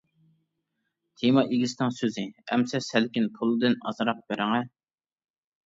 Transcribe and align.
تېما 1.21 1.43
ئىگىسىنىڭ 1.57 1.93
سۆزى: 1.99 2.25
ئەمسە 2.49 2.83
سەلكىن 2.87 3.29
پۇلىدىن 3.39 3.79
ئازراق 3.87 4.27
بېرىڭە! 4.33 4.67